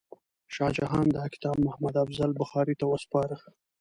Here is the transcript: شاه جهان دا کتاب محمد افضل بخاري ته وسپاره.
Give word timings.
شاه 0.53 0.71
جهان 0.77 1.05
دا 1.15 1.23
کتاب 1.33 1.55
محمد 1.65 1.95
افضل 2.03 2.31
بخاري 2.41 2.73
ته 2.79 2.85
وسپاره. 2.87 3.35